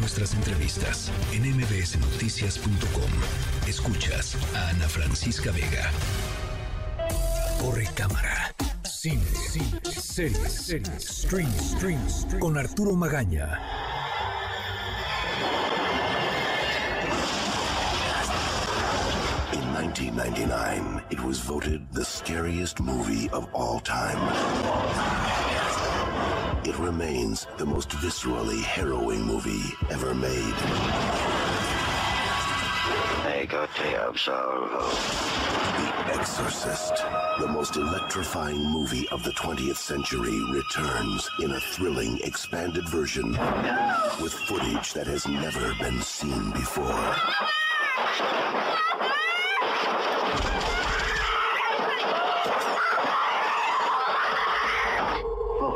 [0.00, 3.10] nuestras entrevistas en mbsnoticias.com.
[3.68, 5.90] Escuchas a Ana Francisca Vega.
[7.60, 8.54] Corre cámara.
[8.84, 12.00] Cine, cine, series, series, stream, stream,
[12.38, 13.58] con Arturo Magaña.
[19.52, 24.18] In 1999, it was voted the scariest movie of all time.
[26.62, 30.54] It remains the most viscerally harrowing movie ever made.
[35.80, 36.96] The Exorcist,
[37.38, 43.30] the most electrifying movie of the 20th century, returns in a thrilling, expanded version
[44.20, 47.16] with footage that has never been seen before.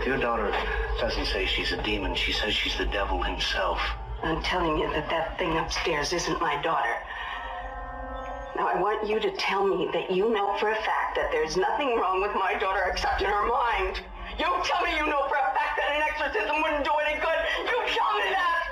[0.04, 0.52] Look, your daughter
[1.00, 2.14] doesn't say she's a demon.
[2.14, 3.80] She says she's the devil himself.
[4.22, 6.94] I'm telling you that that thing upstairs isn't my daughter.
[8.54, 11.56] Now, I want you to tell me that you know for a fact that there's
[11.56, 14.02] nothing wrong with my daughter except in her mind.
[14.38, 17.40] You tell me you know for a fact that an exorcism wouldn't do any good.
[17.64, 18.63] You tell me that.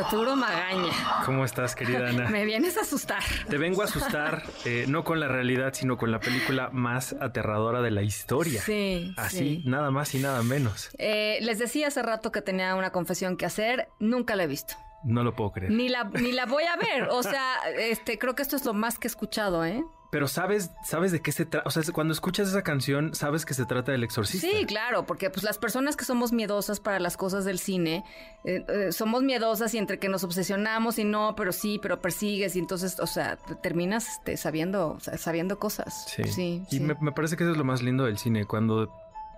[0.00, 0.92] Arturo Magaña.
[1.26, 2.28] ¿Cómo estás, querida Ana?
[2.30, 3.22] Me vienes a asustar.
[3.48, 7.82] Te vengo a asustar, eh, no con la realidad, sino con la película más aterradora
[7.82, 8.62] de la historia.
[8.62, 9.12] Sí.
[9.18, 9.62] Así, sí.
[9.66, 10.88] nada más y nada menos.
[10.96, 13.88] Eh, les decía hace rato que tenía una confesión que hacer.
[13.98, 14.74] Nunca la he visto.
[15.04, 15.70] No lo puedo creer.
[15.70, 17.08] Ni la, ni la voy a ver.
[17.10, 19.84] O sea, este, creo que esto es lo más que he escuchado, ¿eh?
[20.10, 21.68] Pero sabes, sabes de qué se trata.
[21.68, 24.48] O sea, cuando escuchas esa canción, sabes que se trata del exorcista.
[24.48, 28.04] Sí, claro, porque pues las personas que somos miedosas para las cosas del cine,
[28.44, 32.56] eh, eh, somos miedosas y entre que nos obsesionamos y no, pero sí, pero persigues
[32.56, 36.06] y entonces, o sea, terminas este, sabiendo, sabiendo cosas.
[36.08, 36.24] Sí.
[36.24, 36.80] sí, y sí.
[36.80, 38.92] Me, me parece que eso es lo más lindo del cine, cuando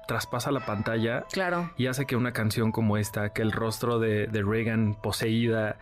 [0.09, 1.71] traspasa la pantalla Claro.
[1.77, 5.77] y hace que una canción como esta, que el rostro de, de Reagan poseída,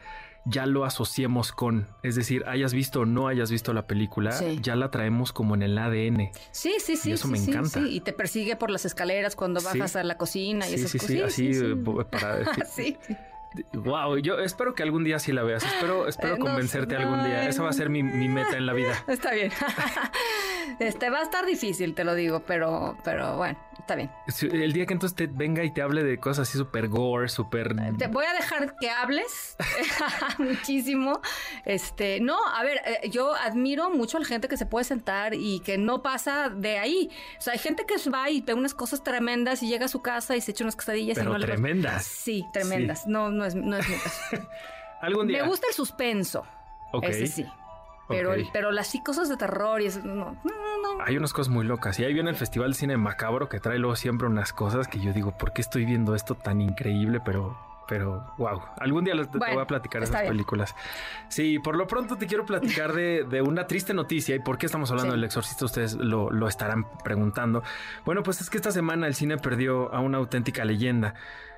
[0.47, 4.59] ya lo asociemos con, es decir, hayas visto o no hayas visto la película, Sí.
[4.63, 6.31] ya la traemos como en el ADN.
[6.51, 7.13] Sí, sí, sí.
[7.13, 7.81] eso sí, me sí, encanta.
[7.81, 10.99] Y te persigue por las escaleras cuando bajas a la cocina y Sí, esas sí,
[10.99, 11.11] cosas.
[11.13, 11.77] sí, así sí, eh,
[12.11, 12.97] para Sí.
[13.73, 15.65] Wow, yo espero que algún día sí la veas.
[15.65, 17.41] Espero, espero Eh, no convencerte algún día.
[17.41, 18.95] ay, Esa va a ser mi, mi meta en la vida.
[19.09, 19.51] Está bien.
[20.79, 24.11] Este va a estar difícil, te lo digo, pero, pero bueno, está bien.
[24.41, 27.75] El día que entonces te venga y te hable de cosas así súper gore, súper...
[27.97, 29.57] Te voy a dejar que hables
[30.39, 31.21] muchísimo.
[31.65, 35.35] Este, no, a ver, eh, yo admiro mucho a la gente que se puede sentar
[35.35, 37.11] y que no pasa de ahí.
[37.39, 40.03] O sea, hay gente que va y ve unas cosas tremendas y llega a su
[40.03, 42.05] casa y se echa unas quesadillas y Pero no le tremendas.
[42.05, 43.07] Sí, tremendas.
[43.07, 44.21] No, no es, no es mi caso.
[45.01, 45.43] Algún día.
[45.43, 46.45] Me gusta el suspenso.
[46.93, 47.05] Ok.
[47.05, 47.47] Ese sí.
[48.11, 51.03] Pero, el- pero las sí cosas de terror y eso, no, no, no.
[51.05, 51.99] Hay unas cosas muy locas.
[51.99, 54.99] Y ahí viene el Festival de Cine Macabro que trae luego siempre unas cosas que
[55.01, 57.21] yo digo, ¿por qué estoy viendo esto tan increíble?
[57.25, 57.57] Pero,
[57.89, 58.61] pero, wow.
[58.79, 60.33] Algún día te Bueno, voy a platicar esas bien.
[60.33, 60.75] películas.
[61.29, 64.37] Sí, por lo pronto te quiero platicar de, de una triste noticia.
[64.37, 65.17] ¿Y por qué estamos hablando Sí.
[65.17, 65.65] del exorcista?
[65.65, 67.63] Ustedes lo, lo estarán preguntando.
[68.05, 71.15] Bueno, pues es que esta semana el cine perdió a una auténtica leyenda.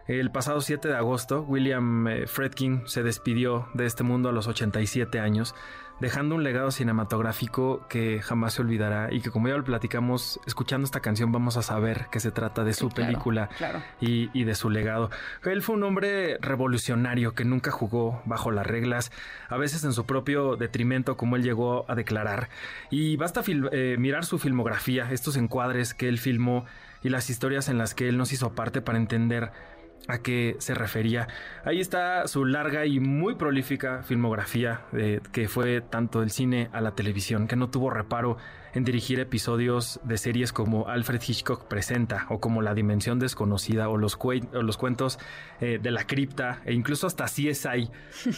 [0.08, 4.48] El pasado 7 de agosto, William eh, Friedkin se despidió de este mundo a los
[4.48, 5.54] 87 años,
[6.00, 10.84] dejando un legado cinematográfico que jamás se olvidará y que como ya lo platicamos, escuchando
[10.84, 13.80] esta canción vamos a saber que se trata de su película claro.
[14.00, 15.08] y, y de su legado.
[15.44, 19.12] Él fue un hombre revolucionario que nunca jugó bajo las reglas,
[19.48, 22.48] a veces en su propio detrimento, como él llegó a declarar.
[22.90, 26.64] Y basta eh, mirar su filmografía, estos encuadres que él filmó
[27.04, 29.52] y las historias en las que él nos hizo parte para entender
[30.08, 31.28] a qué se refería.
[31.64, 36.80] Ahí está su larga y muy prolífica filmografía, eh, que fue tanto del cine a
[36.80, 38.36] la televisión, que no tuvo reparo
[38.74, 43.98] en dirigir episodios de series como Alfred Hitchcock Presenta o como La Dimensión Desconocida o
[43.98, 45.18] los, cuentos
[45.60, 47.90] eh, de la cripta e incluso hasta CSI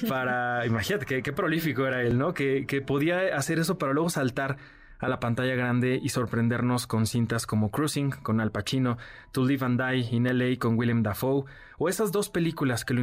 [0.09, 2.35] para, imagínate qué, prolífico era él, ¿no?
[2.35, 4.57] Que podía hacer eso para luego saltar
[4.99, 8.99] a la pantalla grande y sorprendernos con cintas como Cruising con Al Pacino,
[9.33, 11.45] To Live and Die in LA con Willem Dafoe,
[11.79, 13.01] o esas dos películas que lo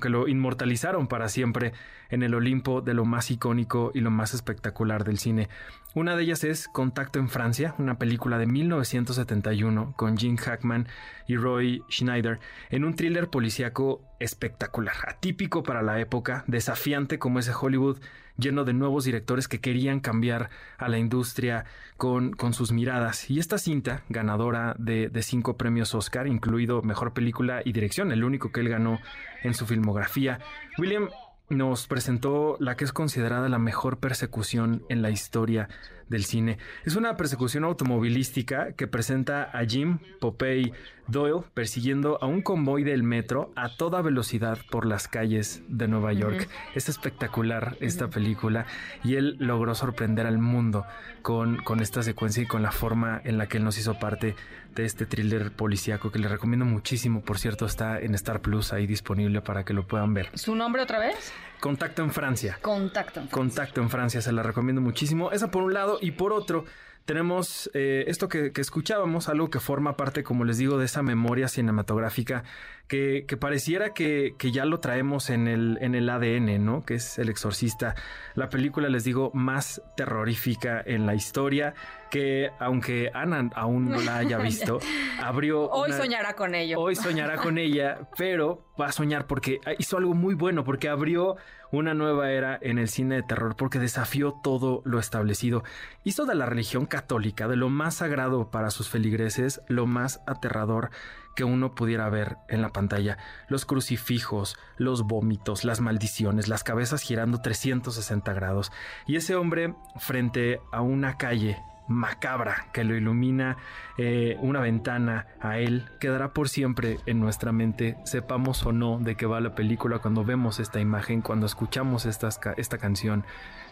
[0.00, 1.72] que lo inmortalizaron para siempre
[2.10, 5.48] en el Olimpo de lo más icónico y lo más espectacular del cine.
[5.94, 10.86] Una de ellas es Contacto en Francia, una película de 1971 con Gene Hackman
[11.26, 12.38] y Roy Schneider,
[12.70, 17.98] en un thriller policíaco espectacular, atípico para la época, desafiante como ese Hollywood
[18.38, 20.48] lleno de nuevos directores que querían cambiar
[20.78, 23.28] a la industria con, con sus miradas.
[23.28, 28.24] Y esta cinta, ganadora de, de cinco premios Oscar, incluido Mejor Película y Dirección, el
[28.24, 29.00] único que él ganó
[29.42, 30.38] en su filmografía,
[30.78, 31.08] William
[31.50, 35.68] nos presentó la que es considerada la mejor persecución en la historia
[36.08, 36.58] del cine.
[36.84, 40.72] Es una persecución automovilística que presenta a Jim Popey
[41.08, 46.12] Doyle persiguiendo a un convoy del metro a toda velocidad por las calles de Nueva
[46.12, 46.48] York.
[46.74, 48.66] Es espectacular esta película
[49.02, 50.84] y él logró sorprender al mundo
[51.22, 54.36] con, con esta secuencia y con la forma en la que él nos hizo parte
[54.74, 57.22] de este thriller policíaco que les recomiendo muchísimo.
[57.22, 60.30] Por cierto, está en Star Plus ahí disponible para que lo puedan ver.
[60.34, 61.32] ¿Su nombre otra vez?
[61.60, 62.58] Contacto en Francia.
[62.62, 63.32] Contacto en Francia.
[63.32, 65.32] Contacto en Francia, se la recomiendo muchísimo.
[65.32, 66.64] Esa por un lado y por otro
[67.08, 71.48] tenemos eh, esto que, escuchábamos, algo que forma parte, como les digo, de esa memoria
[71.48, 72.44] cinematográfica
[72.88, 76.84] que, pareciera que, ya lo traemos en el, en el ADN, ¿no?
[76.84, 77.94] Que es El Exorcista,
[78.34, 81.74] la película, les digo, más terrorífica en la historia,
[82.10, 84.80] que aunque Ana aún no la haya visto,
[85.22, 85.68] abrió...
[85.70, 86.80] Hoy soñará con ello.
[86.80, 91.36] Hoy soñará con ella, pero va a soñar porque hizo algo muy bueno, porque abrió
[91.70, 95.62] una nueva era en el cine de terror porque desafió todo lo establecido.
[96.04, 100.90] Hizo de la religión católica, de lo más sagrado para sus feligreses, lo más aterrador
[101.38, 103.16] que uno pudiera ver en la pantalla.
[103.46, 108.72] Los crucifijos, los vómitos, las maldiciones, las cabezas girando 360 grados.
[109.06, 113.56] Y ese hombre frente a una calle macabra que lo ilumina
[113.98, 119.14] eh, una ventana a él quedará por siempre en nuestra mente, sepamos o no de
[119.14, 123.24] qué va la película cuando vemos esta imagen, cuando escuchamos esta, esta canción,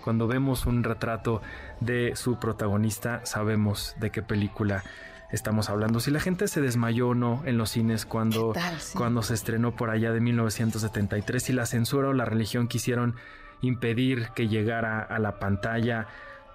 [0.05, 1.43] cuando vemos un retrato
[1.81, 4.85] de su protagonista, sabemos de qué película
[5.31, 6.00] estamos hablando.
[6.00, 8.52] Si la gente se desmayó o no en los cines cuando,
[8.94, 13.14] cuando se estrenó por allá de 1973, si la censura o la religión quisieron
[13.62, 16.06] impedir que llegara a la pantalla,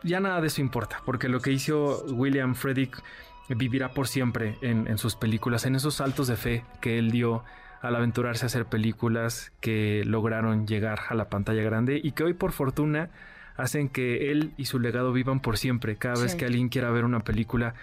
[0.04, 3.02] ya nada de eso importa, porque lo que hizo William Fredrick
[3.50, 7.44] vivirá por siempre en, sus películas, en esos saltos de fe que él dio
[7.82, 12.34] al aventurarse a hacer películas que lograron llegar a la pantalla grande y que hoy
[12.34, 13.10] por fortuna
[13.58, 15.98] hacen que él y su legado vivan por siempre.
[15.98, 17.74] Cada vez que alguien quiera ver una película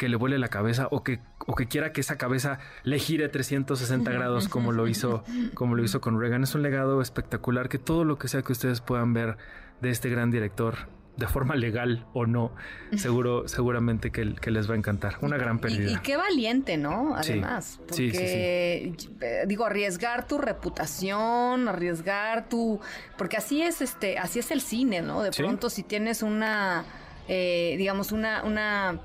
[0.00, 3.28] que le vuele la cabeza o que, o que quiera que esa cabeza le gire
[3.28, 6.42] 360 grados como lo hizo, como lo hizo con Reagan.
[6.42, 9.36] Es un legado espectacular que todo lo que sea que ustedes puedan ver
[9.82, 10.88] de este gran director
[11.18, 12.50] de forma legal o no,
[12.96, 15.18] seguro, seguramente que, que les va a encantar.
[15.20, 15.90] Una gran pérdida.
[15.90, 17.14] Y, qué valiente, ¿no?
[17.14, 22.80] Además, porque eh, digo, arriesgar tu reputación, arriesgar tu,
[23.18, 25.20] porque así es este, así es el cine, ¿no?
[25.22, 26.86] De pronto si tienes una,
[27.28, 29.00] eh, digamos una, una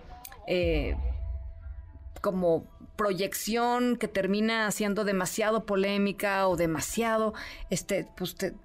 [0.47, 0.95] eh,
[2.21, 7.33] como proyección que termina siendo demasiado polémica o demasiado,
[7.69, 8.55] este, pues te,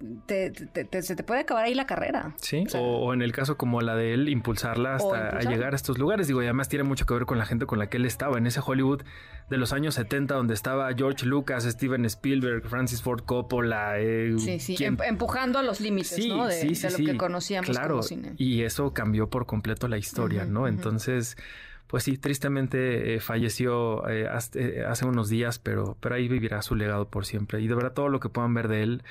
[1.01, 2.33] se te puede acabar ahí la carrera.
[2.41, 6.27] Sí, o, en el caso como la de él, impulsarla hasta llegar a estos lugares.
[6.27, 8.37] Digo, y además tiene mucho que ver con la gente con la que él estaba,
[8.37, 9.03] en ese Hollywood
[9.49, 13.99] de los años 70, donde estaba George Lucas, Steven Spielberg, Francis Ford Coppola.
[13.99, 16.47] Eh, sí, sí, em, empujando a los límites, ¿no?
[16.47, 18.33] De, lo que conocíamos claro, como cine.
[18.37, 20.67] Y eso cambió por completo la historia, ¿no?
[20.67, 21.37] Entonces
[21.91, 26.75] pues sí, tristemente eh, falleció eh, eh, hace, unos días, pero, pero ahí vivirá su
[26.75, 27.59] legado por siempre.
[27.59, 29.03] Y de verdad todo lo que puedan ver de él,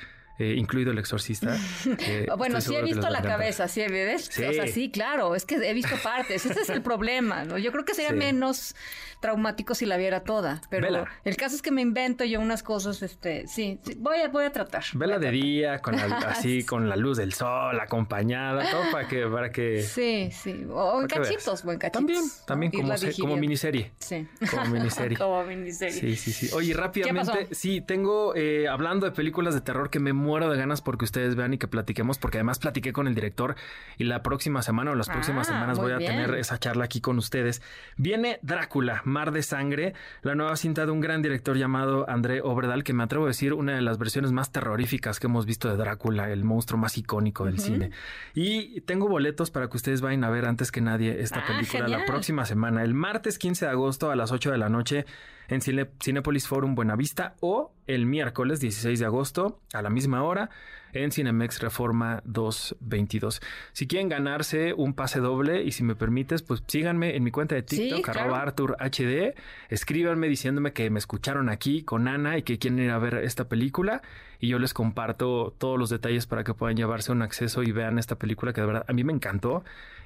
[0.49, 1.57] incluido el exorcista.
[2.37, 4.29] bueno, sí he visto la cabeza, ¿sí ves?
[4.31, 4.43] Sí.
[4.43, 6.45] O sea, sí, claro, es que he visto partes.
[6.45, 7.57] Ese es el problema, ¿no?
[7.57, 8.75] Yo creo que sería menos
[9.21, 10.61] traumático si la viera toda.
[10.69, 14.45] Pero el caso es que me invento yo unas cosas, este, sí, voy, a, voy
[14.45, 14.83] a tratar.
[14.93, 15.95] Vela de día, con
[16.27, 19.83] así, con la luz del sol, acompañada, todo para que, para que.
[19.83, 20.65] Sí, sí.
[20.69, 22.01] O en cachitos, o en cachitos.
[22.45, 23.91] También, también como, como miniserie.
[23.99, 24.27] Sí.
[24.49, 25.17] Como miniserie.
[25.17, 25.99] como miniserie.
[25.99, 26.49] Sí, sí, sí.
[26.53, 30.81] Oye, rápidamente, sí, tengo, eh, hablando de películas de terror que me muero de ganas
[30.81, 33.55] porque ustedes vean y que platiquemos, porque además platiqué con el director
[33.97, 37.01] y la próxima semana o las próximas ah, semanas voy a tener esa charla aquí
[37.01, 37.61] con ustedes.
[37.97, 42.83] Viene Drácula, Mar de Sangre, la nueva cinta de un gran director llamado André Obredal,
[42.83, 45.75] que me atrevo a decir una de las versiones más terroríficas que hemos visto de
[45.75, 47.91] Drácula, el monstruo más icónico del cine.
[48.33, 51.87] Y tengo boletos para que ustedes vayan a ver antes que nadie esta ah, película
[51.87, 55.05] la próxima semana, el martes 15 de agosto a las 8 de la noche
[55.51, 60.49] en Cinepolis Forum Buenavista o el miércoles 16 de agosto a la misma hora
[60.93, 63.41] en Cinemex Reforma 222.
[63.71, 67.55] Si quieren ganarse un pase doble y si me permites, pues síganme en mi cuenta
[67.55, 69.35] de TikTok, arroba Arthur HD,
[69.69, 73.47] escríbanme diciéndome que me escucharon aquí con Ana y que quieren ir a ver esta
[73.47, 74.01] película
[74.39, 77.99] y yo les comparto todos los detalles para que puedan llevarse un acceso y vean
[77.99, 79.63] esta película que de verdad a mí me encantó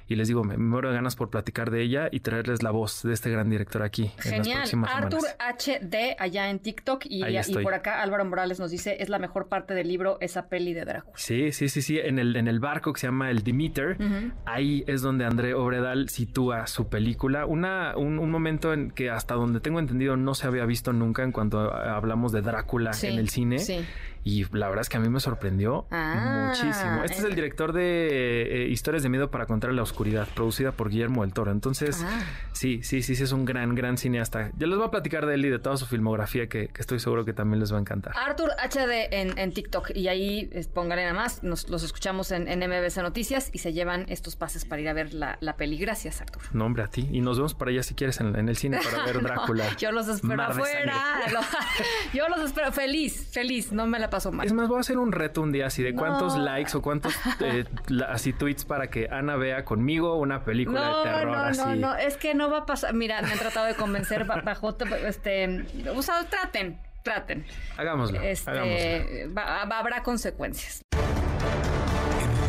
[0.08, 3.02] y les digo, me, muero de ganas por platicar de ella y traerles la voz
[3.02, 4.12] de este gran director aquí.
[4.18, 4.68] Genial.
[4.72, 9.08] En Arthur HD allá en TikTok y, y por acá Álvaro Morales nos dice, es
[9.08, 11.14] la mejor parte del libro esa peli de Drácula.
[11.16, 11.98] Sí, sí, sí, sí.
[11.98, 13.96] En el, en el barco que se llama el Demeter,
[14.44, 17.46] ahí es donde André Obredal sitúa su película.
[17.46, 21.22] Una, un, un momento en que hasta donde tengo entendido no se había visto nunca
[21.22, 23.58] en cuanto a- hablamos de Drácula Sí, en el cine.
[23.58, 23.84] sí.
[24.24, 27.04] Y la verdad es que a mí me sorprendió Ah, muchísimo.
[27.04, 27.34] Este es el eh.
[27.36, 31.52] director de eh, Historias de Miedo para Contar la Oscuridad, producida por Guillermo del Toro.
[31.52, 32.24] Entonces, Ah.
[32.50, 34.50] sí, sí, sí, sí, es un gran, gran cineasta.
[34.58, 36.98] Ya les voy a platicar de él y de toda su filmografía que, que estoy
[36.98, 38.12] seguro que también les va a encantar.
[38.16, 42.58] Arthur HD en, en TikTok y ahí pónganle nada más, nos, los escuchamos en, en
[42.60, 45.78] MBC Noticias y se llevan estos pases para ir a ver la, la peli.
[45.78, 46.42] Gracias, Arthur.
[46.54, 47.08] Nombre a ti.
[47.12, 49.64] Y nos vemos para allá si quieres en, en el cine para ver No, Drácula.
[49.76, 50.94] yo los espero afuera.
[52.12, 53.72] yo los espero feliz, feliz.
[53.72, 54.46] No me la paso mal.
[54.46, 56.42] Es más, voy a hacer un reto un día así de cuántos No.
[56.44, 60.98] likes o cuántos eh, la- así tweets para que Ana vea conmigo una película No,
[61.04, 61.60] de terror no, así.
[61.60, 62.94] no, no, es que no va a pasar.
[62.94, 67.44] Mira, me han tratado de convencer ba- bajo este, o sea, traten, traten.
[67.76, 68.74] Hagámoslo, hagámoslo.
[68.76, 70.82] Este, va- va- habrá consecuencias.